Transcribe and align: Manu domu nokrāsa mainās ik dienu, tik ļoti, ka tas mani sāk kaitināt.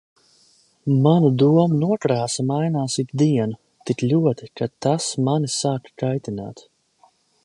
Manu 1.07 1.27
domu 1.41 1.75
nokrāsa 1.81 2.45
mainās 2.53 2.95
ik 3.03 3.13
dienu, 3.23 3.59
tik 3.91 4.01
ļoti, 4.13 4.49
ka 4.61 4.69
tas 4.87 5.11
mani 5.29 5.55
sāk 5.59 5.93
kaitināt. 6.05 6.65